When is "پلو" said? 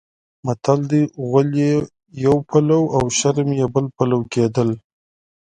2.49-2.81, 3.97-4.19